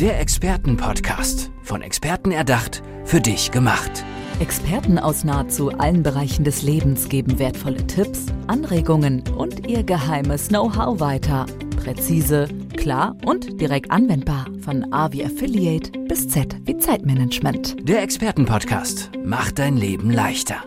Der 0.00 0.18
Expertenpodcast. 0.18 1.50
Von 1.62 1.82
Experten 1.82 2.30
erdacht, 2.30 2.82
für 3.04 3.20
dich 3.20 3.50
gemacht. 3.50 4.02
Experten 4.38 4.98
aus 4.98 5.24
nahezu 5.24 5.72
allen 5.72 6.02
Bereichen 6.02 6.42
des 6.42 6.62
Lebens 6.62 7.10
geben 7.10 7.38
wertvolle 7.38 7.86
Tipps, 7.86 8.24
Anregungen 8.46 9.22
und 9.36 9.68
ihr 9.68 9.82
geheimes 9.82 10.48
Know-how 10.48 11.00
weiter. 11.00 11.44
Präzise, 11.76 12.48
klar 12.78 13.14
und 13.26 13.60
direkt 13.60 13.90
anwendbar. 13.90 14.46
Von 14.62 14.90
A 14.90 15.12
wie 15.12 15.22
Affiliate 15.22 15.92
bis 16.08 16.30
Z 16.30 16.56
wie 16.64 16.78
Zeitmanagement. 16.78 17.86
Der 17.86 18.02
Expertenpodcast 18.02 19.10
macht 19.22 19.58
dein 19.58 19.76
Leben 19.76 20.10
leichter. 20.10 20.64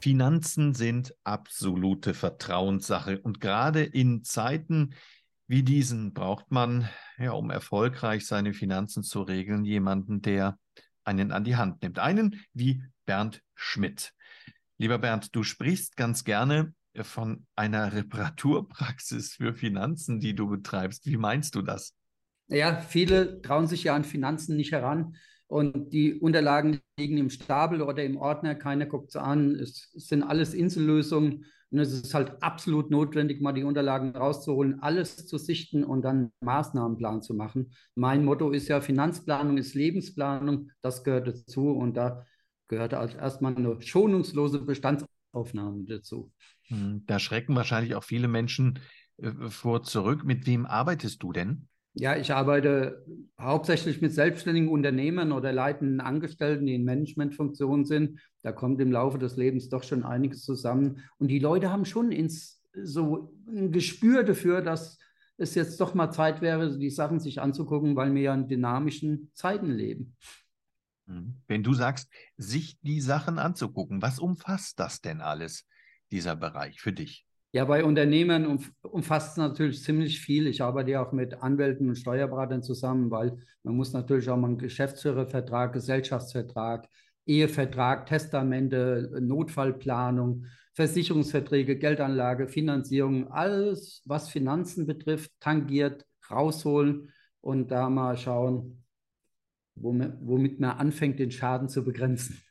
Finanzen 0.00 0.74
sind 0.74 1.14
absolute 1.22 2.14
Vertrauenssache 2.14 3.20
und 3.20 3.40
gerade 3.40 3.84
in 3.84 4.24
Zeiten 4.24 4.94
wie 5.52 5.62
diesen 5.62 6.14
braucht 6.14 6.50
man, 6.50 6.88
ja, 7.18 7.32
um 7.32 7.50
erfolgreich 7.50 8.24
seine 8.24 8.54
Finanzen 8.54 9.02
zu 9.02 9.20
regeln, 9.20 9.66
jemanden, 9.66 10.22
der 10.22 10.58
einen 11.04 11.30
an 11.30 11.44
die 11.44 11.56
Hand 11.56 11.82
nimmt. 11.82 11.98
Einen 11.98 12.40
wie 12.54 12.82
Bernd 13.04 13.42
Schmidt. 13.54 14.14
Lieber 14.78 14.96
Bernd, 14.96 15.36
du 15.36 15.42
sprichst 15.42 15.98
ganz 15.98 16.24
gerne 16.24 16.72
von 17.02 17.46
einer 17.54 17.92
Reparaturpraxis 17.92 19.34
für 19.34 19.52
Finanzen, 19.52 20.20
die 20.20 20.34
du 20.34 20.48
betreibst. 20.48 21.04
Wie 21.04 21.18
meinst 21.18 21.54
du 21.54 21.60
das? 21.60 21.94
Ja, 22.46 22.80
viele 22.80 23.42
trauen 23.42 23.66
sich 23.66 23.84
ja 23.84 23.94
an 23.94 24.04
Finanzen 24.04 24.56
nicht 24.56 24.72
heran 24.72 25.18
und 25.52 25.92
die 25.92 26.14
Unterlagen 26.14 26.80
liegen 26.98 27.18
im 27.18 27.28
Stapel 27.28 27.82
oder 27.82 28.02
im 28.02 28.16
Ordner, 28.16 28.54
keiner 28.54 28.86
guckt 28.86 29.12
sie 29.12 29.20
an. 29.20 29.54
Es 29.54 29.90
sind 29.92 30.22
alles 30.22 30.54
Insellösungen 30.54 31.44
und 31.70 31.78
es 31.78 31.92
ist 31.92 32.14
halt 32.14 32.42
absolut 32.42 32.90
notwendig, 32.90 33.42
mal 33.42 33.52
die 33.52 33.64
Unterlagen 33.64 34.16
rauszuholen, 34.16 34.80
alles 34.80 35.26
zu 35.26 35.36
sichten 35.36 35.84
und 35.84 36.02
dann 36.02 36.16
einen 36.16 36.32
Maßnahmenplan 36.40 37.20
zu 37.20 37.34
machen. 37.34 37.74
Mein 37.94 38.24
Motto 38.24 38.50
ist 38.50 38.68
ja, 38.68 38.80
Finanzplanung 38.80 39.58
ist 39.58 39.74
Lebensplanung, 39.74 40.70
das 40.80 41.04
gehört 41.04 41.28
dazu 41.28 41.68
und 41.68 41.98
da 41.98 42.24
gehört 42.68 42.94
als 42.94 43.14
erstmal 43.14 43.54
eine 43.54 43.78
schonungslose 43.82 44.58
Bestandsaufnahme 44.58 45.84
dazu. 45.84 46.32
Hm, 46.68 47.04
da 47.06 47.18
schrecken 47.18 47.54
wahrscheinlich 47.54 47.94
auch 47.94 48.04
viele 48.04 48.28
Menschen 48.28 48.78
äh, 49.18 49.30
vor 49.50 49.82
zurück. 49.82 50.24
Mit 50.24 50.46
wem 50.46 50.64
arbeitest 50.64 51.22
du 51.22 51.32
denn? 51.32 51.68
Ja, 51.92 52.16
ich 52.16 52.32
arbeite 52.32 53.04
hauptsächlich 53.42 54.00
mit 54.00 54.12
selbstständigen 54.12 54.68
Unternehmern 54.68 55.32
oder 55.32 55.52
leitenden 55.52 56.00
Angestellten, 56.00 56.66
die 56.66 56.74
in 56.74 56.84
Managementfunktionen 56.84 57.84
sind. 57.84 58.20
Da 58.42 58.52
kommt 58.52 58.80
im 58.80 58.92
Laufe 58.92 59.18
des 59.18 59.36
Lebens 59.36 59.68
doch 59.68 59.82
schon 59.82 60.04
einiges 60.04 60.44
zusammen. 60.44 61.02
Und 61.18 61.28
die 61.28 61.38
Leute 61.38 61.70
haben 61.70 61.84
schon 61.84 62.12
ins, 62.12 62.62
so 62.82 63.34
ein 63.48 63.72
Gespür 63.72 64.22
dafür, 64.22 64.62
dass 64.62 64.98
es 65.36 65.54
jetzt 65.54 65.80
doch 65.80 65.94
mal 65.94 66.10
Zeit 66.10 66.40
wäre, 66.40 66.78
die 66.78 66.90
Sachen 66.90 67.20
sich 67.20 67.40
anzugucken, 67.40 67.96
weil 67.96 68.14
wir 68.14 68.22
ja 68.22 68.34
in 68.34 68.48
dynamischen 68.48 69.30
Zeiten 69.34 69.70
leben. 69.70 70.16
Hm. 71.06 71.42
Wenn 71.48 71.62
du 71.62 71.74
sagst, 71.74 72.08
sich 72.36 72.78
die 72.80 73.00
Sachen 73.00 73.38
anzugucken, 73.38 74.00
was 74.02 74.18
umfasst 74.18 74.78
das 74.78 75.00
denn 75.00 75.20
alles, 75.20 75.66
dieser 76.10 76.36
Bereich 76.36 76.80
für 76.80 76.92
dich? 76.92 77.26
Ja, 77.54 77.66
bei 77.66 77.84
Unternehmen 77.84 78.58
umfasst 78.80 79.32
es 79.32 79.36
natürlich 79.36 79.82
ziemlich 79.82 80.20
viel. 80.20 80.46
Ich 80.46 80.62
arbeite 80.62 80.92
ja 80.92 81.04
auch 81.04 81.12
mit 81.12 81.34
Anwälten 81.42 81.86
und 81.88 81.96
Steuerberatern 81.96 82.62
zusammen, 82.62 83.10
weil 83.10 83.36
man 83.62 83.76
muss 83.76 83.92
natürlich 83.92 84.30
auch 84.30 84.38
mal 84.38 84.48
einen 84.48 84.58
Geschäftsführervertrag, 84.58 85.74
Gesellschaftsvertrag, 85.74 86.88
Ehevertrag, 87.26 88.06
Testamente, 88.06 89.10
Notfallplanung, 89.20 90.46
Versicherungsverträge, 90.72 91.76
Geldanlage, 91.76 92.48
Finanzierung, 92.48 93.30
alles, 93.30 94.02
was 94.06 94.30
Finanzen 94.30 94.86
betrifft, 94.86 95.30
tangiert, 95.38 96.06
rausholen 96.30 97.12
und 97.42 97.70
da 97.70 97.90
mal 97.90 98.16
schauen, 98.16 98.82
womit 99.74 100.58
man 100.58 100.78
anfängt, 100.78 101.18
den 101.18 101.30
Schaden 101.30 101.68
zu 101.68 101.84
begrenzen. 101.84 102.42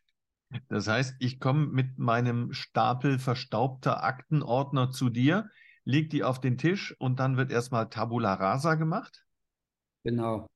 Das 0.67 0.87
heißt, 0.87 1.15
ich 1.19 1.39
komme 1.39 1.67
mit 1.67 1.97
meinem 1.97 2.53
Stapel 2.53 3.19
verstaubter 3.19 4.03
Aktenordner 4.03 4.91
zu 4.91 5.09
dir, 5.09 5.49
leg 5.85 6.09
die 6.09 6.23
auf 6.23 6.41
den 6.41 6.57
Tisch 6.57 6.95
und 6.99 7.19
dann 7.19 7.37
wird 7.37 7.51
erstmal 7.51 7.89
Tabula 7.89 8.33
Rasa 8.33 8.75
gemacht? 8.75 9.25
Genau. 10.03 10.47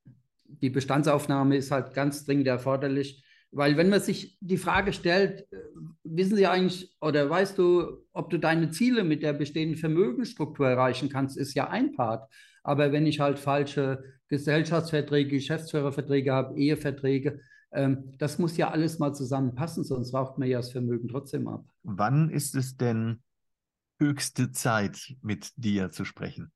Die 0.43 0.69
Bestandsaufnahme 0.69 1.57
ist 1.57 1.71
halt 1.71 1.93
ganz 1.93 2.25
dringend 2.25 2.47
erforderlich, 2.47 3.23
weil 3.51 3.77
wenn 3.77 3.89
man 3.89 4.01
sich 4.01 4.37
die 4.41 4.57
Frage 4.57 4.91
stellt, 4.91 5.41
äh, 5.51 5.57
wissen 6.03 6.35
Sie 6.35 6.45
eigentlich 6.45 6.93
oder 6.99 7.29
weißt 7.29 7.57
du, 7.57 8.05
ob 8.11 8.29
du 8.29 8.37
deine 8.37 8.69
Ziele 8.71 9.03
mit 9.03 9.23
der 9.23 9.33
bestehenden 9.33 9.77
Vermögensstruktur 9.77 10.67
erreichen 10.67 11.09
kannst, 11.09 11.37
ist 11.37 11.53
ja 11.53 11.69
ein 11.69 11.93
Part. 11.93 12.29
Aber 12.63 12.91
wenn 12.91 13.05
ich 13.05 13.19
halt 13.19 13.39
falsche 13.39 14.03
Gesellschaftsverträge, 14.27 15.29
Geschäftsführerverträge 15.29 16.33
habe, 16.33 16.57
Eheverträge, 16.57 17.39
das 18.17 18.39
muss 18.39 18.57
ja 18.57 18.71
alles 18.71 18.99
mal 18.99 19.13
zusammenpassen, 19.13 19.83
sonst 19.83 20.13
raucht 20.13 20.37
man 20.37 20.47
ja 20.47 20.57
das 20.57 20.71
Vermögen 20.71 21.07
trotzdem 21.07 21.47
ab. 21.47 21.65
Wann 21.83 22.29
ist 22.29 22.55
es 22.55 22.77
denn 22.77 23.21
höchste 23.99 24.51
Zeit, 24.51 25.15
mit 25.21 25.51
dir 25.57 25.91
zu 25.91 26.05
sprechen? 26.05 26.51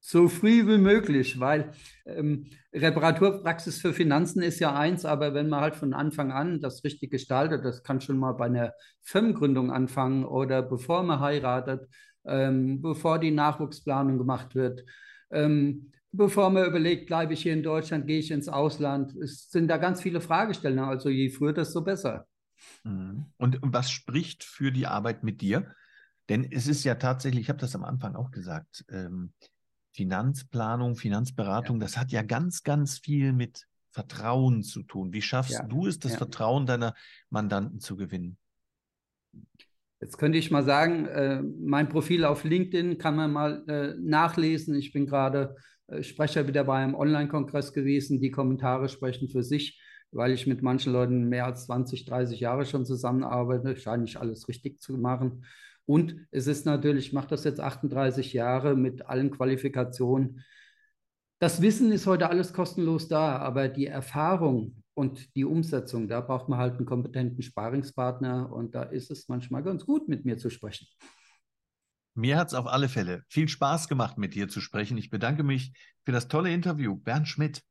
So 0.00 0.28
früh 0.28 0.64
wie 0.68 0.78
möglich, 0.78 1.40
weil 1.40 1.72
ähm, 2.04 2.46
Reparaturpraxis 2.72 3.80
für 3.80 3.92
Finanzen 3.92 4.40
ist 4.40 4.60
ja 4.60 4.72
eins, 4.72 5.04
aber 5.04 5.34
wenn 5.34 5.48
man 5.48 5.62
halt 5.62 5.74
von 5.74 5.94
Anfang 5.94 6.30
an 6.30 6.60
das 6.60 6.84
richtig 6.84 7.10
gestaltet, 7.10 7.64
das 7.64 7.82
kann 7.82 8.00
schon 8.00 8.18
mal 8.18 8.32
bei 8.32 8.46
einer 8.46 8.72
Firmengründung 9.02 9.72
anfangen 9.72 10.24
oder 10.24 10.62
bevor 10.62 11.02
man 11.02 11.18
heiratet, 11.18 11.88
ähm, 12.24 12.80
bevor 12.82 13.18
die 13.18 13.32
Nachwuchsplanung 13.32 14.16
gemacht 14.16 14.54
wird. 14.54 14.84
Ähm, 15.32 15.90
bevor 16.16 16.50
man 16.50 16.66
überlegt, 16.66 17.06
bleibe 17.06 17.34
ich 17.34 17.42
hier 17.42 17.52
in 17.52 17.62
Deutschland, 17.62 18.06
gehe 18.06 18.18
ich 18.18 18.30
ins 18.30 18.48
Ausland. 18.48 19.14
Es 19.16 19.50
sind 19.50 19.68
da 19.68 19.76
ganz 19.76 20.02
viele 20.02 20.20
Fragestellungen. 20.20 20.84
Also 20.84 21.08
je 21.08 21.30
früher, 21.30 21.52
desto 21.52 21.82
besser. 21.82 22.26
Mhm. 22.84 23.26
Und 23.36 23.58
was 23.62 23.90
spricht 23.90 24.44
für 24.44 24.72
die 24.72 24.86
Arbeit 24.86 25.22
mit 25.22 25.40
dir? 25.40 25.74
Denn 26.28 26.50
es 26.50 26.66
ist 26.66 26.84
ja 26.84 26.96
tatsächlich, 26.96 27.42
ich 27.42 27.48
habe 27.48 27.60
das 27.60 27.74
am 27.74 27.84
Anfang 27.84 28.16
auch 28.16 28.30
gesagt, 28.30 28.84
ähm, 28.90 29.32
Finanzplanung, 29.92 30.96
Finanzberatung, 30.96 31.76
ja. 31.76 31.80
das 31.80 31.96
hat 31.96 32.10
ja 32.12 32.22
ganz, 32.22 32.62
ganz 32.62 32.98
viel 32.98 33.32
mit 33.32 33.66
Vertrauen 33.90 34.62
zu 34.62 34.82
tun. 34.82 35.12
Wie 35.12 35.22
schaffst 35.22 35.52
ja. 35.52 35.62
du 35.62 35.86
es, 35.86 35.98
das 35.98 36.12
ja. 36.12 36.18
Vertrauen 36.18 36.66
deiner 36.66 36.94
Mandanten 37.30 37.80
zu 37.80 37.96
gewinnen? 37.96 38.36
Jetzt 40.00 40.18
könnte 40.18 40.36
ich 40.36 40.50
mal 40.50 40.64
sagen, 40.64 41.06
äh, 41.06 41.42
mein 41.42 41.88
Profil 41.88 42.24
auf 42.24 42.44
LinkedIn 42.44 42.98
kann 42.98 43.16
man 43.16 43.32
mal 43.32 43.64
äh, 43.68 43.94
nachlesen. 43.98 44.74
Ich 44.74 44.92
bin 44.92 45.06
gerade 45.06 45.56
Sprecher 46.00 46.48
wieder 46.48 46.64
bei 46.64 46.82
einem 46.82 46.94
Online-Kongress 46.94 47.72
gewesen. 47.72 48.20
Die 48.20 48.30
Kommentare 48.30 48.88
sprechen 48.88 49.28
für 49.28 49.42
sich, 49.42 49.80
weil 50.10 50.32
ich 50.32 50.46
mit 50.46 50.62
manchen 50.62 50.92
Leuten 50.92 51.28
mehr 51.28 51.46
als 51.46 51.66
20, 51.66 52.04
30 52.04 52.40
Jahre 52.40 52.66
schon 52.66 52.84
zusammenarbeite. 52.84 53.76
Scheine 53.76 54.04
ich 54.04 54.18
alles 54.18 54.48
richtig 54.48 54.80
zu 54.80 54.96
machen. 54.98 55.44
Und 55.86 56.16
es 56.32 56.48
ist 56.48 56.66
natürlich, 56.66 57.08
ich 57.08 57.12
mache 57.12 57.28
das 57.28 57.44
jetzt 57.44 57.60
38 57.60 58.32
Jahre 58.32 58.74
mit 58.74 59.06
allen 59.06 59.30
Qualifikationen. 59.30 60.44
Das 61.38 61.62
Wissen 61.62 61.92
ist 61.92 62.06
heute 62.06 62.30
alles 62.30 62.52
kostenlos 62.52 63.08
da, 63.08 63.36
aber 63.38 63.68
die 63.68 63.86
Erfahrung 63.86 64.82
und 64.94 65.36
die 65.36 65.44
Umsetzung, 65.44 66.08
da 66.08 66.22
braucht 66.22 66.48
man 66.48 66.58
halt 66.58 66.76
einen 66.76 66.86
kompetenten 66.86 67.42
Sparingspartner 67.42 68.50
und 68.50 68.74
da 68.74 68.82
ist 68.82 69.10
es 69.10 69.28
manchmal 69.28 69.62
ganz 69.62 69.84
gut, 69.84 70.08
mit 70.08 70.24
mir 70.24 70.38
zu 70.38 70.48
sprechen. 70.50 70.86
Mir 72.16 72.38
hat 72.38 72.48
es 72.48 72.54
auf 72.54 72.66
alle 72.66 72.88
Fälle 72.88 73.24
viel 73.28 73.46
Spaß 73.46 73.88
gemacht, 73.88 74.16
mit 74.16 74.34
dir 74.34 74.48
zu 74.48 74.62
sprechen. 74.62 74.96
Ich 74.96 75.10
bedanke 75.10 75.42
mich 75.42 75.72
für 76.02 76.12
das 76.12 76.28
tolle 76.28 76.50
Interview. 76.50 76.96
Bernd 76.96 77.28
Schmidt. 77.28 77.62